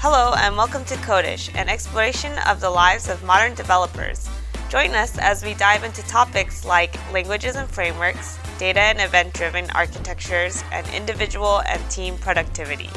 [0.00, 4.30] Hello, and welcome to Codeish, an exploration of the lives of modern developers.
[4.68, 9.68] Join us as we dive into topics like languages and frameworks, data and event driven
[9.72, 12.88] architectures, and individual and team productivity,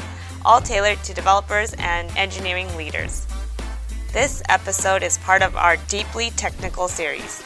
[0.44, 3.26] all tailored to developers and engineering leaders.
[4.12, 7.42] This episode is part of our Deeply Technical series.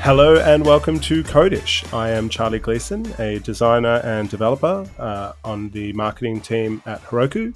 [0.00, 1.92] Hello and welcome to Codeish.
[1.92, 7.52] I am Charlie Gleason, a designer and developer uh, on the marketing team at Heroku,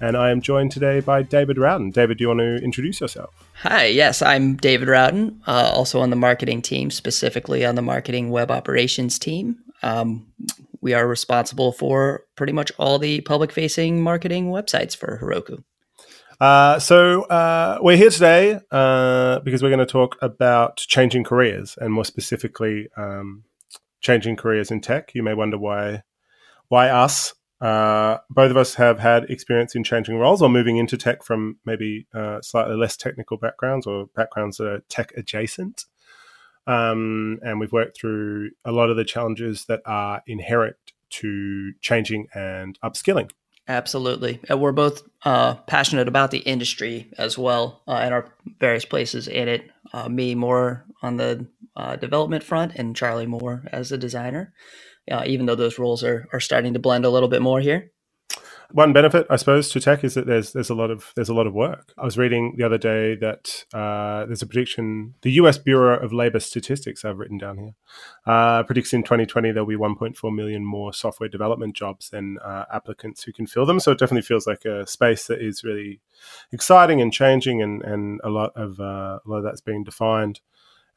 [0.00, 1.92] and I am joined today by David Rowden.
[1.92, 3.32] David, do you want to introduce yourself?
[3.62, 8.28] Hi, yes, I'm David Rowden, uh, also on the marketing team, specifically on the marketing
[8.28, 9.56] web operations team.
[9.82, 10.26] Um,
[10.82, 15.62] we are responsible for pretty much all the public facing marketing websites for Heroku.
[16.40, 21.78] Uh, so uh, we're here today uh, because we're going to talk about changing careers,
[21.80, 23.44] and more specifically, um,
[24.00, 25.14] changing careers in tech.
[25.14, 26.02] You may wonder why,
[26.68, 27.34] why us?
[27.60, 31.56] Uh, both of us have had experience in changing roles or moving into tech from
[31.64, 35.86] maybe uh, slightly less technical backgrounds or backgrounds that are tech adjacent.
[36.66, 40.76] Um, and we've worked through a lot of the challenges that are inherent
[41.10, 43.30] to changing and upskilling.
[43.66, 44.40] Absolutely.
[44.48, 49.26] And we're both uh, passionate about the industry as well uh, and our various places
[49.26, 49.70] in it.
[49.92, 54.52] Uh, me more on the uh, development front and Charlie more as a designer,
[55.10, 57.90] uh, even though those roles are, are starting to blend a little bit more here
[58.74, 61.34] one benefit, I suppose, to tech is that there's there's a lot of there's a
[61.34, 61.92] lot of work.
[61.96, 65.14] I was reading the other day that uh, there's a prediction.
[65.22, 65.58] The U.S.
[65.58, 67.74] Bureau of Labor Statistics, I've written down here,
[68.26, 73.22] uh, predicts in 2020 there'll be 1.4 million more software development jobs than uh, applicants
[73.22, 73.78] who can fill them.
[73.78, 76.00] So it definitely feels like a space that is really
[76.50, 80.40] exciting and changing, and and a lot of uh, a lot of that's being defined.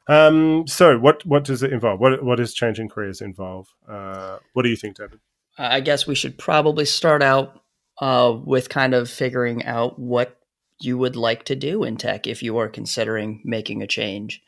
[0.08, 2.00] Um, so what what does it involve?
[2.00, 3.68] What what does changing careers involve?
[3.88, 5.20] Uh, what do you think, David?
[5.56, 7.62] I guess we should probably start out
[8.00, 10.38] uh, with kind of figuring out what
[10.80, 14.42] you would like to do in tech if you are considering making a change.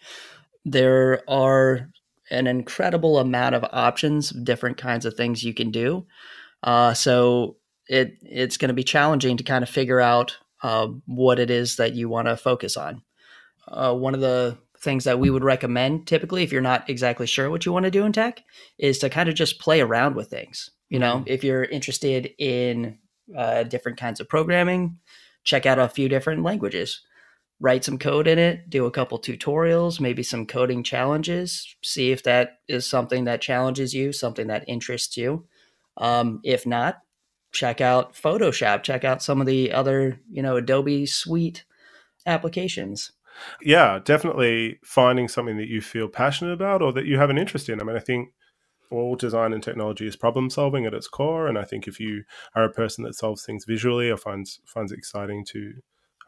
[0.64, 1.90] There are
[2.30, 6.06] an incredible amount of options, different kinds of things you can do.
[6.62, 7.56] Uh, so
[7.88, 11.76] it it's going to be challenging to kind of figure out uh, what it is
[11.76, 13.02] that you want to focus on.
[13.66, 17.50] Uh, one of the things that we would recommend typically if you're not exactly sure
[17.50, 18.42] what you want to do in tech
[18.78, 21.24] is to kind of just play around with things you know mm-hmm.
[21.28, 22.96] if you're interested in
[23.36, 24.98] uh, different kinds of programming
[25.44, 27.00] check out a few different languages.
[27.60, 32.22] Write some code in it do a couple tutorials maybe some coding challenges see if
[32.22, 35.46] that is something that challenges you something that interests you.
[35.96, 37.02] Um, if not
[37.52, 41.64] check out photoshop check out some of the other you know adobe suite
[42.26, 43.12] applications.
[43.62, 47.68] Yeah, definitely finding something that you feel passionate about or that you have an interest
[47.68, 47.80] in.
[47.80, 48.30] I mean, I think
[48.90, 52.24] all design and technology is problem solving at its core, and I think if you
[52.54, 55.72] are a person that solves things visually or finds finds it exciting to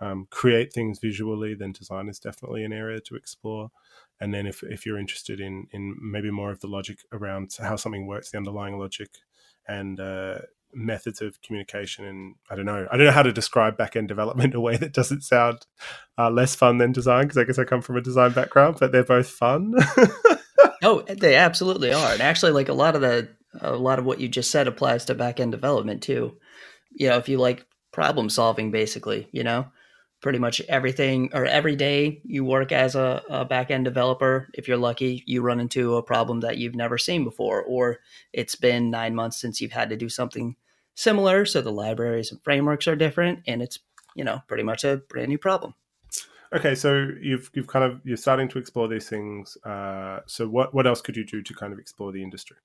[0.00, 3.70] um, create things visually, then design is definitely an area to explore.
[4.20, 7.76] And then if, if you're interested in in maybe more of the logic around how
[7.76, 9.10] something works, the underlying logic,
[9.66, 10.38] and uh,
[10.74, 14.08] methods of communication and I don't know I don't know how to describe back end
[14.08, 15.66] development in a way that doesn't sound
[16.18, 18.92] uh, less fun than design because I guess I come from a design background but
[18.92, 19.74] they're both fun.
[20.82, 22.12] oh, they absolutely are.
[22.12, 23.28] And actually like a lot of the
[23.60, 26.38] a lot of what you just said applies to back end development too.
[26.92, 29.66] You know, if you like problem solving basically, you know,
[30.22, 34.48] pretty much everything or every day you work as a, a back end developer.
[34.54, 37.98] If you're lucky, you run into a problem that you've never seen before, or
[38.32, 40.56] it's been nine months since you've had to do something
[40.94, 41.44] similar.
[41.44, 43.78] So the libraries and frameworks are different, and it's
[44.14, 45.74] you know pretty much a brand new problem.
[46.54, 49.56] Okay, so you've you've kind of you're starting to explore these things.
[49.64, 52.58] Uh, so what what else could you do to kind of explore the industry?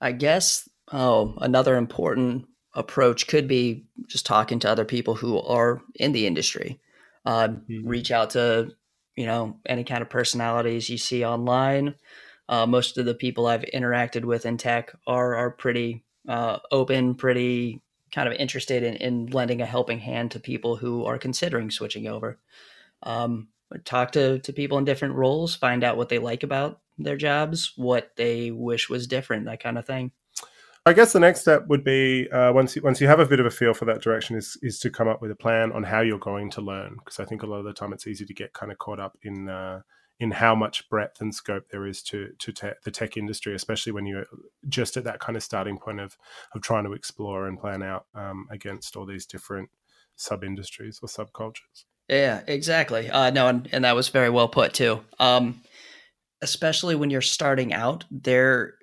[0.00, 5.82] I guess oh another important approach could be just talking to other people who are
[5.96, 6.80] in the industry
[7.24, 7.86] uh, mm-hmm.
[7.86, 8.70] reach out to
[9.16, 11.94] you know any kind of personalities you see online.
[12.48, 17.14] Uh, most of the people I've interacted with in tech are are pretty uh, open,
[17.14, 17.80] pretty
[18.12, 22.06] kind of interested in, in lending a helping hand to people who are considering switching
[22.06, 22.38] over.
[23.02, 23.48] Um,
[23.84, 27.72] talk to, to people in different roles, find out what they like about their jobs,
[27.76, 30.12] what they wish was different, that kind of thing.
[30.86, 33.38] I guess the next step would be uh, once you, once you have a bit
[33.38, 35.82] of a feel for that direction is is to come up with a plan on
[35.82, 38.24] how you're going to learn because I think a lot of the time it's easy
[38.24, 39.82] to get kind of caught up in uh,
[40.18, 43.92] in how much breadth and scope there is to to te- the tech industry, especially
[43.92, 44.24] when you're
[44.68, 46.16] just at that kind of starting point of
[46.54, 49.68] of trying to explore and plan out um, against all these different
[50.16, 51.84] sub industries or subcultures.
[52.10, 53.08] Yeah, exactly.
[53.08, 55.00] Uh, no, and, and that was very well put too.
[55.20, 55.62] Um,
[56.42, 58.74] especially when you're starting out, there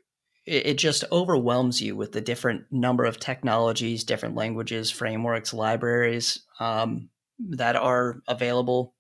[0.46, 6.40] it, it just overwhelms you with the different number of technologies, different languages, frameworks, libraries
[6.62, 7.10] um,
[7.50, 8.96] that are available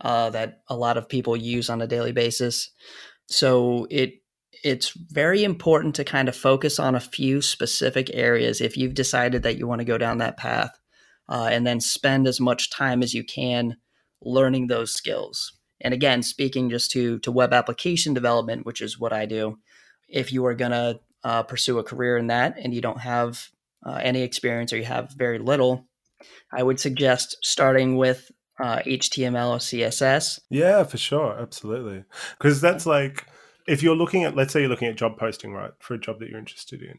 [0.00, 2.70] uh, that a lot of people use on a daily basis.
[3.26, 4.22] So it
[4.64, 9.42] it's very important to kind of focus on a few specific areas if you've decided
[9.42, 10.70] that you want to go down that path,
[11.28, 13.76] uh, and then spend as much time as you can
[14.22, 15.52] learning those skills.
[15.80, 19.58] And again, speaking just to to web application development, which is what I do,
[20.08, 23.48] if you are going to uh, pursue a career in that and you don't have
[23.86, 25.86] uh, any experience or you have very little,
[26.52, 30.40] I would suggest starting with uh, HTML or CSS.
[30.50, 32.04] Yeah, for sure, absolutely.
[32.38, 33.24] Because that's like
[33.66, 36.18] if you're looking at, let's say you're looking at job posting, right, for a job
[36.18, 36.98] that you're interested in,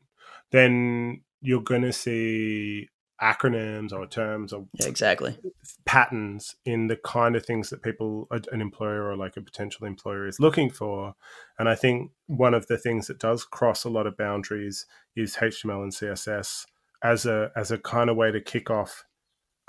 [0.51, 2.87] then you're going to see
[3.21, 5.37] acronyms or terms or yeah, exactly.
[5.85, 10.27] patterns in the kind of things that people an employer or like a potential employer
[10.27, 11.15] is looking for.
[11.57, 14.85] And i think one of the things that does cross a lot of boundaries
[15.15, 16.65] is html and css
[17.03, 19.05] as a as a kind of way to kick off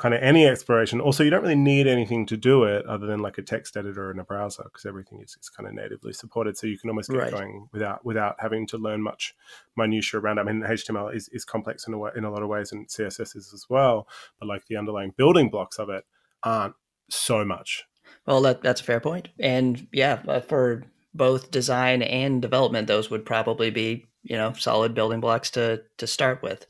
[0.00, 0.99] kind of any exploration.
[0.99, 4.11] Also, you don't really need anything to do it other than like a text editor
[4.11, 6.56] and a browser because everything is, is kind of natively supported.
[6.56, 7.31] So you can almost get right.
[7.31, 9.35] going without without having to learn much
[9.76, 10.38] minutia around.
[10.38, 10.41] It.
[10.41, 12.88] I mean, HTML is, is complex in a way, in a lot of ways, and
[12.88, 14.08] CSS is as well.
[14.38, 16.05] But like the underlying building blocks of it
[16.43, 16.76] aren't
[17.11, 17.85] so much.
[18.26, 19.29] Well, that, that's a fair point.
[19.38, 24.94] And yeah, uh, for both design and development, those would probably be you know solid
[24.94, 26.64] building blocks to to start with.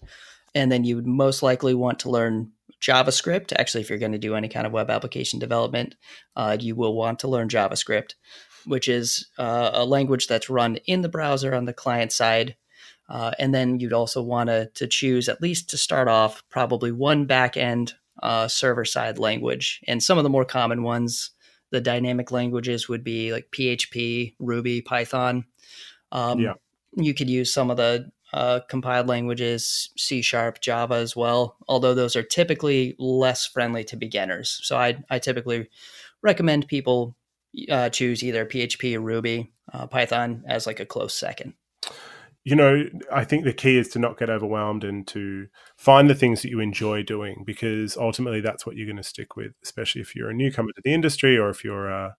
[0.53, 2.51] And then you would most likely want to learn
[2.81, 3.53] JavaScript.
[3.59, 5.95] Actually, if you're going to do any kind of web application development,
[6.37, 8.15] uh, you will want to learn JavaScript,
[8.67, 12.57] which is uh, a language that's run in the browser on the client side.
[13.09, 16.93] Uh, and then you'd also want to, to choose, at least to start off, probably
[16.93, 17.93] one backend
[18.23, 19.81] uh, server side language.
[19.89, 21.31] And some of the more common ones,
[21.71, 25.45] the dynamic languages would be like PHP, Ruby, Python.
[26.13, 26.55] Um, yeah.
[26.97, 31.95] You could use some of the uh, compiled languages, C sharp, Java as well, although
[31.95, 34.61] those are typically less friendly to beginners.
[34.63, 35.69] So I, I typically
[36.23, 37.17] recommend people
[37.69, 41.55] uh, choose either PHP or Ruby, uh, Python as like a close second.
[42.43, 46.15] You know, I think the key is to not get overwhelmed and to find the
[46.15, 50.01] things that you enjoy doing because ultimately that's what you're going to stick with, especially
[50.01, 52.13] if you're a newcomer to the industry or if you're, uh,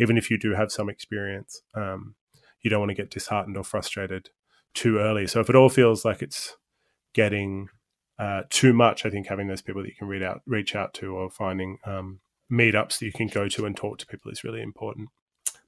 [0.00, 1.62] even if you do have some experience.
[1.74, 2.16] Um,
[2.60, 4.30] you don't want to get disheartened or frustrated
[4.74, 5.26] too early.
[5.26, 6.56] So if it all feels like it's
[7.14, 7.68] getting
[8.18, 10.94] uh, too much, I think having those people that you can read out, reach out
[10.94, 12.20] to, or finding um,
[12.52, 15.08] meetups that you can go to and talk to people is really important.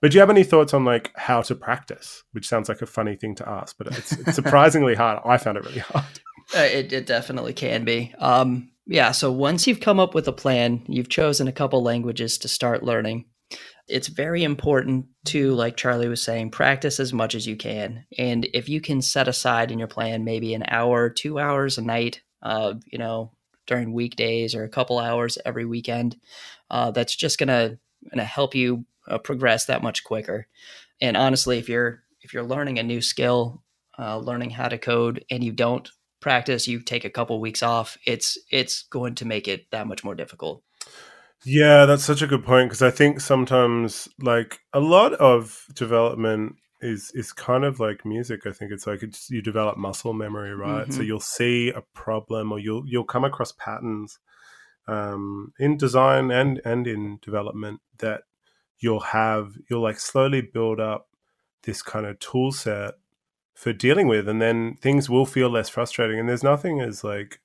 [0.01, 2.23] But do you have any thoughts on like how to practice?
[2.33, 5.21] Which sounds like a funny thing to ask, but it's, it's surprisingly hard.
[5.25, 6.21] I found it really hard.
[6.55, 8.15] Uh, it, it definitely can be.
[8.19, 9.13] Um, yeah.
[9.13, 12.83] So once you've come up with a plan, you've chosen a couple languages to start
[12.83, 13.27] learning
[13.89, 18.05] it's very important to, like Charlie was saying, practice as much as you can.
[18.19, 21.83] And if you can set aside in your plan maybe an hour, two hours a
[21.83, 23.33] night, uh, you know,
[23.67, 26.17] during weekdays or a couple hours every weekend,
[26.71, 27.79] uh, that's just gonna
[28.11, 30.47] gonna help you uh, progress that much quicker.
[31.01, 33.63] And honestly, if you're if you're learning a new skill,
[33.99, 35.89] uh, learning how to code, and you don't
[36.21, 40.05] practice, you take a couple weeks off, it's it's going to make it that much
[40.05, 40.63] more difficult.
[41.45, 46.57] Yeah, that's such a good point because I think sometimes like a lot of development
[46.83, 48.47] is is kind of like music.
[48.47, 50.83] I think it's like it's, you develop muscle memory, right?
[50.83, 50.93] Mm-hmm.
[50.93, 54.19] So you'll see a problem or you'll you'll come across patterns
[54.87, 58.23] um, in design and and in development that
[58.79, 61.09] you'll have you'll like slowly build up
[61.63, 62.95] this kind of tool set
[63.55, 67.41] for dealing with and then things will feel less frustrating and there's nothing as like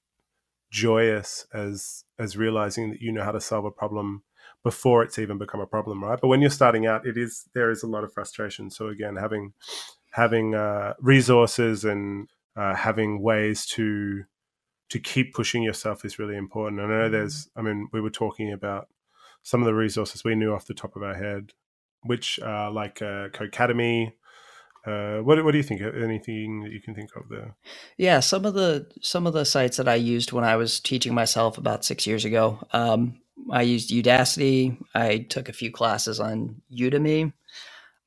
[0.75, 4.23] joyous as as realizing that you know how to solve a problem
[4.61, 6.19] before it's even become a problem right?
[6.19, 8.69] But when you're starting out it is there is a lot of frustration.
[8.69, 9.53] So again having
[10.11, 12.27] having uh, resources and
[12.57, 14.23] uh, having ways to
[14.89, 16.81] to keep pushing yourself is really important.
[16.81, 18.89] I know there's i mean we were talking about
[19.43, 21.53] some of the resources we knew off the top of our head
[22.03, 24.13] which are like uh, codecademy
[24.85, 25.81] uh, what what do you think?
[25.81, 27.55] Anything that you can think of there?
[27.97, 31.13] Yeah, some of the some of the sites that I used when I was teaching
[31.13, 32.59] myself about six years ago.
[32.71, 33.19] Um,
[33.51, 34.77] I used Udacity.
[34.93, 37.33] I took a few classes on Udemy.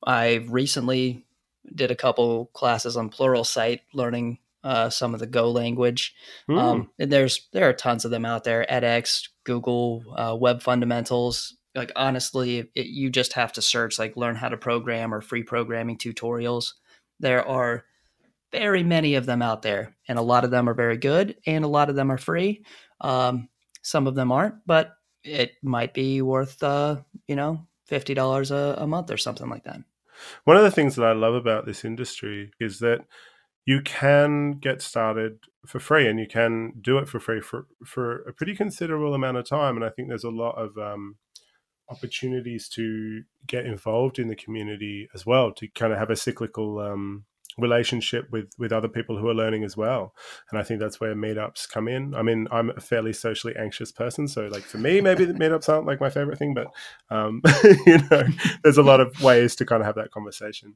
[0.05, 1.25] I recently
[1.73, 6.13] did a couple classes on Pluralsight, learning uh, some of the Go language.
[6.49, 6.57] Mm.
[6.57, 8.65] Um, and there's there are tons of them out there.
[8.69, 14.35] edX, Google, uh, Web Fundamentals like honestly it, you just have to search like learn
[14.35, 16.73] how to program or free programming tutorials
[17.19, 17.85] there are
[18.51, 21.63] very many of them out there and a lot of them are very good and
[21.63, 22.63] a lot of them are free
[23.01, 23.47] um,
[23.81, 26.97] some of them aren't but it might be worth uh,
[27.27, 29.79] you know $50 a, a month or something like that
[30.43, 33.01] one of the things that i love about this industry is that
[33.69, 38.21] you can get started for free and you can do it for free for, for
[38.23, 39.75] a pretty considerable amount of time.
[39.75, 41.17] And I think there's a lot of um,
[41.89, 46.79] opportunities to get involved in the community as well, to kind of have a cyclical
[46.79, 47.25] um,
[47.57, 50.13] relationship with with other people who are learning as well.
[50.49, 52.13] And i think that's where meetups come in.
[52.15, 55.69] I mean i'm a fairly socially anxious person so like for me maybe the meetups
[55.69, 56.67] aren't like my favorite thing but
[57.09, 57.41] um,
[57.85, 58.23] you know
[58.63, 60.75] there's a lot of ways to kind of have that conversation.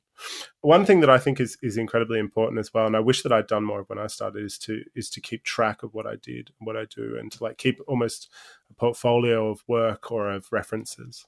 [0.62, 3.32] One thing that i think is is incredibly important as well and i wish that
[3.32, 6.16] i'd done more when i started is to is to keep track of what i
[6.16, 8.30] did what i do and to like keep almost
[8.70, 11.26] a portfolio of work or of references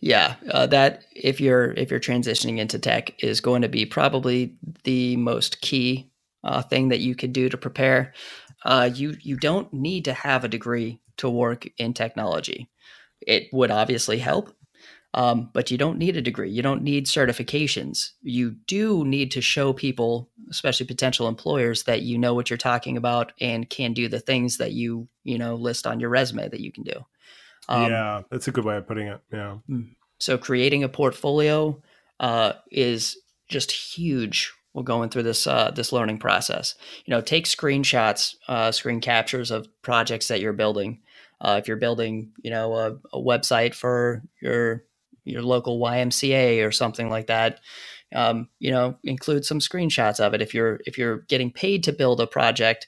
[0.00, 4.56] yeah, uh, that if you're if you're transitioning into tech is going to be probably
[4.84, 6.10] the most key
[6.44, 8.14] uh, thing that you could do to prepare.
[8.64, 12.70] Uh, you you don't need to have a degree to work in technology.
[13.20, 14.54] It would obviously help,
[15.14, 16.50] um, but you don't need a degree.
[16.50, 18.10] You don't need certifications.
[18.22, 22.96] You do need to show people, especially potential employers, that you know what you're talking
[22.96, 26.60] about and can do the things that you you know list on your resume that
[26.60, 27.04] you can do.
[27.68, 29.20] Um, yeah, that's a good way of putting it.
[29.32, 29.58] Yeah.
[29.66, 29.82] Hmm.
[30.18, 31.80] So creating a portfolio
[32.20, 33.18] uh, is
[33.48, 34.52] just huge.
[34.74, 36.74] We're going through this uh, this learning process.
[37.06, 41.00] You know, take screenshots, uh, screen captures of projects that you're building.
[41.40, 44.84] Uh, if you're building, you know, a, a, website for your
[45.24, 47.60] your local YMCA or something like that,
[48.14, 50.42] um, you know, include some screenshots of it.
[50.42, 52.86] If you're if you're getting paid to build a project,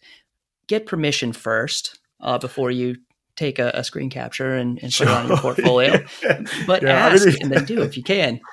[0.67, 2.97] get permission first uh, before you
[3.39, 6.05] take a, a screen capture and, and put it on your portfolio.
[6.23, 6.43] yeah.
[6.67, 8.41] But yeah, ask I mean, and then do if you can.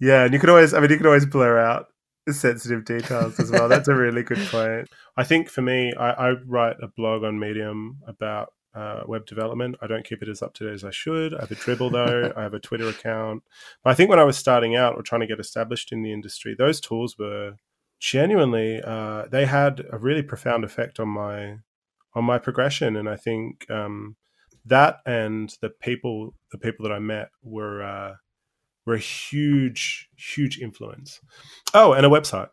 [0.00, 1.86] Yeah, and you can always I mean you can always blur out
[2.30, 3.68] sensitive details as well.
[3.68, 4.86] That's a really good point.
[5.16, 9.74] I think for me, I, I write a blog on Medium about uh, web development.
[9.82, 11.34] I don't keep it as up to date as I should.
[11.34, 12.32] I have a Dribbble though.
[12.36, 13.42] I have a Twitter account.
[13.82, 16.12] But I think when I was starting out or trying to get established in the
[16.12, 17.56] industry, those tools were
[18.00, 21.56] genuinely uh, they had a really profound effect on my
[22.18, 22.96] on my progression.
[22.96, 24.16] And I think um,
[24.66, 28.14] that and the people the people that I met were uh,
[28.84, 31.20] were a huge huge influence.
[31.72, 32.48] Oh, and a website.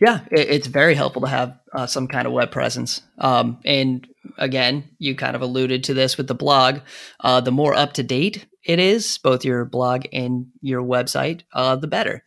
[0.00, 3.02] Yeah, it's very helpful to have uh, some kind of web presence.
[3.18, 4.08] Um, and
[4.38, 6.78] again, you kind of alluded to this with the blog.
[7.20, 11.76] Uh, the more up to date it is, both your blog and your website, uh,
[11.76, 12.24] the better.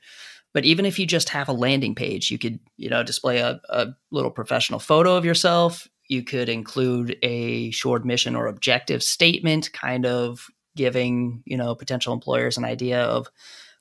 [0.53, 3.59] But even if you just have a landing page, you could, you know, display a,
[3.69, 5.87] a little professional photo of yourself.
[6.11, 12.11] You could include a short mission or objective statement, kind of giving, you know, potential
[12.11, 13.29] employers an idea of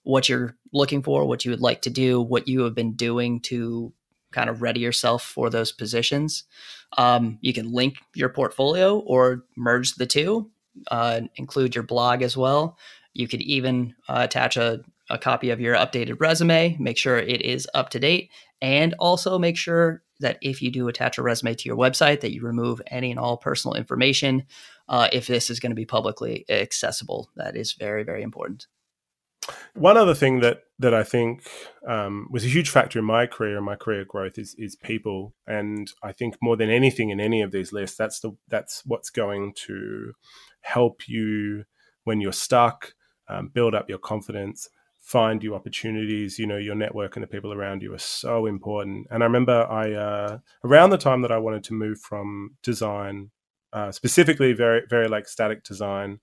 [0.05, 3.41] what you're looking for, what you would like to do, what you have been doing
[3.41, 3.93] to
[4.31, 6.45] kind of ready yourself for those positions.
[6.97, 10.53] Um, you can link your portfolio or merge the two,
[10.89, 12.79] uh, include your blog as well.
[13.13, 17.43] You could even uh, attach a, a copy of your updated resume, make sure it
[17.43, 18.31] is up to date,
[18.63, 22.33] and also make sure that if you do attach a resume to your website, that
[22.33, 24.45] you remove any and all personal information.
[24.89, 28.67] Uh, if this is going to be publicly accessible, that is very, very important.
[29.75, 31.47] One other thing that that I think
[31.87, 35.35] um, was a huge factor in my career and my career growth is is people,
[35.47, 39.11] and I think more than anything in any of these lists, that's the that's what's
[39.11, 40.13] going to
[40.61, 41.65] help you
[42.05, 42.95] when you're stuck,
[43.29, 44.69] um, build up your confidence,
[45.11, 49.07] find you opportunities you know your network and the people around you are so important.
[49.11, 53.31] And i remember i uh, around the time that i wanted to move from design
[53.73, 56.21] uh, specifically very very like static design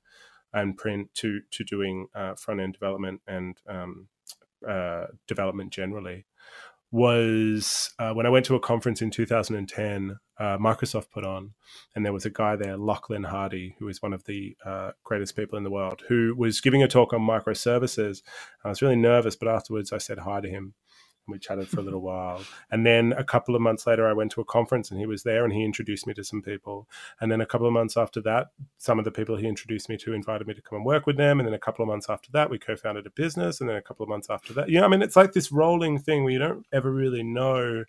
[0.53, 4.07] and print to to doing uh, front end development and um,
[4.67, 6.25] uh, development generally
[6.91, 11.53] was uh, when I went to a conference in 2010, uh, Microsoft put on,
[11.95, 15.35] and there was a guy there, Lachlan Hardy, who is one of the uh, greatest
[15.35, 18.21] people in the world, who was giving a talk on microservices.
[18.63, 20.75] I was really nervous, but afterwards I said hi to him
[21.31, 22.41] we chatted for a little while.
[22.71, 25.23] And then a couple of months later, I went to a conference and he was
[25.23, 26.87] there and he introduced me to some people.
[27.19, 29.97] And then a couple of months after that, some of the people he introduced me
[29.97, 31.39] to invited me to come and work with them.
[31.39, 33.59] And then a couple of months after that, we co founded a business.
[33.59, 35.51] And then a couple of months after that, you know, I mean, it's like this
[35.51, 37.83] rolling thing where you don't ever really know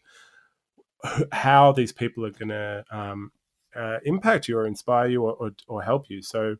[1.32, 3.32] how these people are going to um,
[3.74, 6.22] uh, impact you or inspire you or, or, or help you.
[6.22, 6.56] So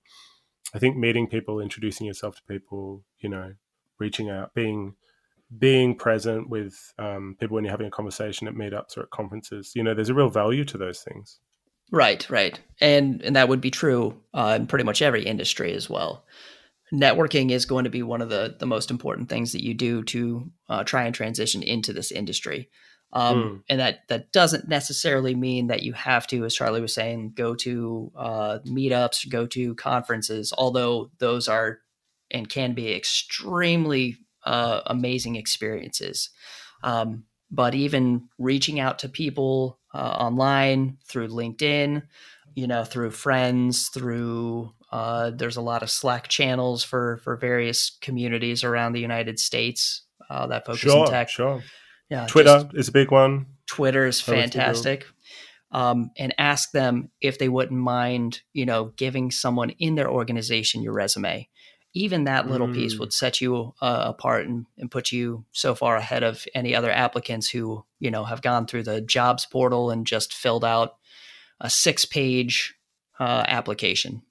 [0.75, 3.55] I think meeting people, introducing yourself to people, you know,
[3.99, 4.95] reaching out, being
[5.57, 9.73] being present with um, people when you're having a conversation at meetups or at conferences.
[9.75, 11.41] You know, there's a real value to those things.
[11.91, 15.89] Right, right, and and that would be true uh, in pretty much every industry as
[15.89, 16.27] well.
[16.93, 20.03] Networking is going to be one of the the most important things that you do
[20.05, 22.69] to uh, try and transition into this industry.
[23.15, 23.63] Um, mm.
[23.71, 27.55] And that that doesn't necessarily mean that you have to, as Charlie was saying, go
[27.55, 30.53] to uh, meetups, go to conferences.
[30.57, 31.79] Although those are
[32.31, 36.31] and can be extremely uh, amazing experiences.
[36.83, 42.03] Um, but even reaching out to people uh, online through LinkedIn,
[42.55, 47.97] you know, through friends, through uh, there's a lot of Slack channels for for various
[48.01, 51.29] communities around the United States uh, that focus sure, on tech.
[51.29, 51.63] Sure.
[52.11, 52.27] Yeah.
[52.27, 53.47] Twitter is a big one.
[53.67, 55.05] Twitter is fantastic.
[55.71, 60.83] Um, and ask them if they wouldn't mind, you know, giving someone in their organization
[60.83, 61.51] your resume.
[61.95, 62.75] Even that little mm.
[62.75, 66.75] piece would set you uh, apart and, and put you so far ahead of any
[66.75, 70.97] other applicants who, you know, have gone through the jobs portal and just filled out
[71.61, 72.75] a six page
[73.19, 74.23] uh, application.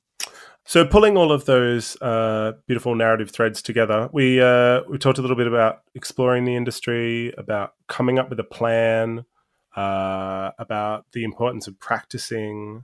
[0.65, 5.21] So, pulling all of those uh, beautiful narrative threads together, we uh, we talked a
[5.21, 9.23] little bit about exploring the industry, about coming up with a plan,
[9.77, 12.83] uh, about the importance of practicing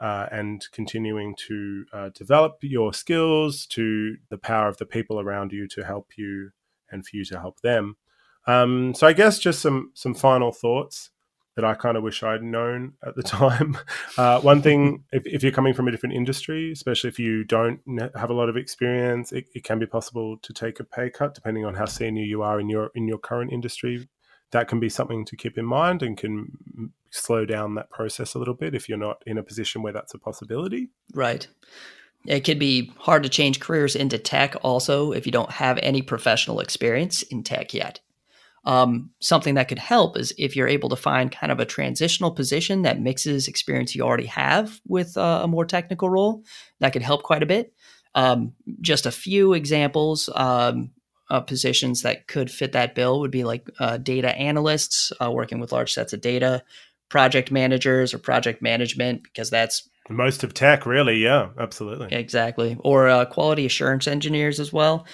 [0.00, 5.52] uh, and continuing to uh, develop your skills, to the power of the people around
[5.52, 6.50] you to help you
[6.90, 7.96] and for you to help them.
[8.46, 11.10] Um, so, I guess just some some final thoughts
[11.56, 13.76] that I kind of wish I'd known at the time.
[14.16, 17.80] Uh, one thing, if, if, you're coming from a different industry, especially if you don't
[18.14, 21.34] have a lot of experience, it, it, can be possible to take a pay cut
[21.34, 24.06] depending on how senior you are in your in your current industry.
[24.56, 26.50] That can be something to keep in mind and can
[27.10, 30.14] slow down that process a little bit if you're not in a position where that's
[30.14, 30.88] a possibility.
[31.12, 31.46] Right.
[32.24, 36.00] It could be hard to change careers into tech also if you don't have any
[36.00, 38.00] professional experience in tech yet.
[38.64, 42.30] Um, something that could help is if you're able to find kind of a transitional
[42.30, 46.44] position that mixes experience you already have with uh, a more technical role,
[46.80, 47.74] that could help quite a bit.
[48.14, 50.92] Um, just a few examples um,
[51.28, 55.58] of positions that could fit that bill would be like uh, data analysts uh, working
[55.58, 56.62] with large sets of data,
[57.08, 61.16] project managers or project management, because that's most of tech, really.
[61.16, 62.12] Yeah, absolutely.
[62.12, 62.76] Exactly.
[62.80, 65.06] Or uh, quality assurance engineers as well.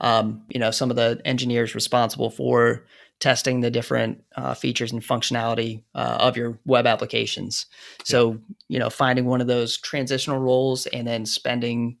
[0.00, 2.84] Um, you know, some of the engineers responsible for
[3.20, 7.66] testing the different uh, features and functionality uh, of your web applications.
[8.02, 11.98] So, you know, finding one of those transitional roles and then spending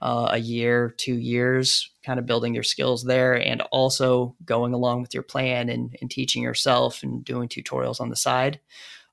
[0.00, 5.02] uh, a year, two years, kind of building your skills there, and also going along
[5.02, 8.60] with your plan and, and teaching yourself and doing tutorials on the side.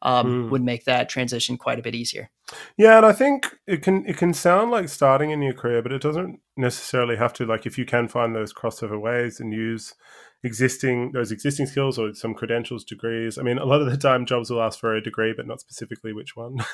[0.02, 0.50] Um, mm.
[0.52, 2.30] would make that transition quite a bit easier.
[2.78, 5.94] Yeah, and I think it can it can sound like starting a new career, but
[5.94, 7.46] it doesn't necessarily have to.
[7.46, 9.96] Like if you can find those crossover ways and use
[10.46, 13.38] existing those existing skills or some credentials degrees.
[13.38, 15.60] I mean a lot of the time jobs will ask for a degree but not
[15.60, 16.60] specifically which one.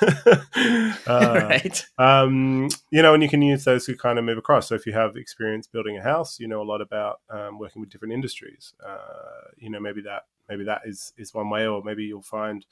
[1.06, 1.86] Uh, right.
[1.98, 4.68] um, you know and you can use those to kind of move across.
[4.68, 7.80] So if you have experience building a house you know a lot about um, working
[7.80, 8.74] with different industries.
[8.86, 12.66] Uh, you know maybe that maybe that is is one way or maybe you'll find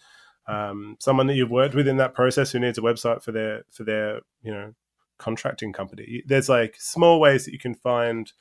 [0.46, 3.64] um, someone that you've worked with in that process who needs a website for their
[3.70, 4.74] for their you know
[5.18, 6.22] contracting company.
[6.26, 8.32] There's like small ways that you can find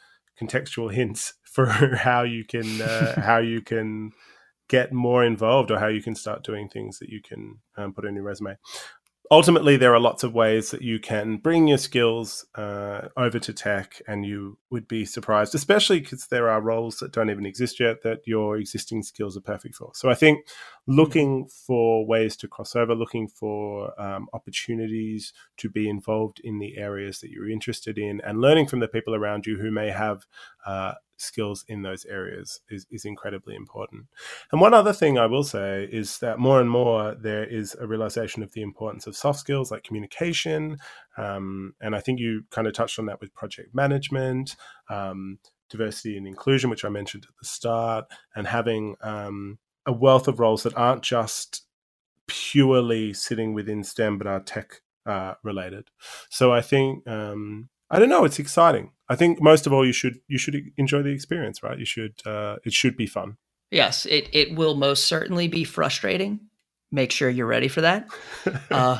[0.41, 4.11] contextual hints for how you can uh, how you can
[4.67, 8.05] get more involved or how you can start doing things that you can um, put
[8.05, 8.55] in your resume
[9.31, 13.53] ultimately, there are lots of ways that you can bring your skills uh, over to
[13.53, 17.79] tech, and you would be surprised, especially because there are roles that don't even exist
[17.79, 19.91] yet that your existing skills are perfect for.
[19.93, 20.47] So I think
[20.87, 26.77] looking for ways to cross over, looking for um, opportunities to be involved in the
[26.77, 30.25] areas that you're interested in, and learning from the people around you who may have
[30.65, 34.05] uh, skills in those areas is, is incredibly important.
[34.51, 37.87] And one other thing I will say is that more and more there is a
[37.87, 40.77] realization of the importance of soft skills like communication.
[41.17, 44.55] Um, and I think you kind of touched on that with project management.
[44.89, 48.05] Um, diversity and inclusion, which I mentioned at the start,
[48.35, 51.63] and having um, a wealth of roles that aren't just
[52.27, 55.89] purely sitting within STEM but are tech uh, related.
[56.29, 58.25] So I think um, I don't know.
[58.25, 58.91] It's exciting.
[59.09, 61.77] I think most of all, you should you should enjoy the experience, right?
[61.77, 63.37] You should uh, it should be fun.
[63.71, 66.41] Yes, it it will most certainly be frustrating.
[66.91, 68.07] Make sure you're ready for that.
[68.71, 68.99] uh,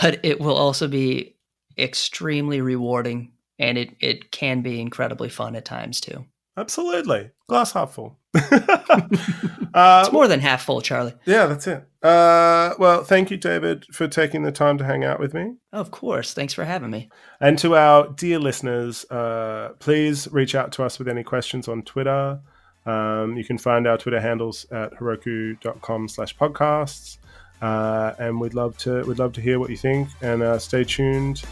[0.00, 1.36] but it will also be
[1.78, 6.26] extremely rewarding, and it it can be incredibly fun at times too.
[6.58, 8.18] Absolutely, glass half full.
[8.34, 11.14] uh, it's more than half full, Charlie.
[11.24, 11.82] Yeah, that's it.
[12.06, 15.54] Uh, well, thank you, David, for taking the time to hang out with me.
[15.72, 16.34] Of course.
[16.34, 17.10] Thanks for having me.
[17.40, 21.82] And to our dear listeners, uh, please reach out to us with any questions on
[21.82, 22.38] Twitter.
[22.84, 27.18] Um, you can find our Twitter handles at heroku.com slash podcasts.
[27.60, 30.84] Uh, and we'd love to we'd love to hear what you think and uh, stay
[30.84, 31.42] tuned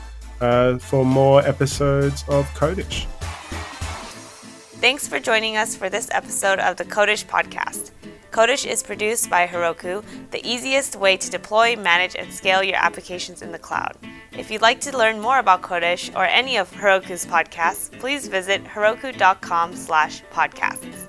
[0.41, 3.07] uh, for more episodes of Codeish.
[4.81, 7.91] Thanks for joining us for this episode of the Codeish podcast.
[8.35, 13.43] Codeish is produced by Heroku, the easiest way to deploy, manage, and scale your applications
[13.43, 13.97] in the cloud.
[14.37, 18.65] If you'd like to learn more about Codeish or any of Heroku's podcasts, please visit
[18.65, 21.04] heroku.com slash podcasts.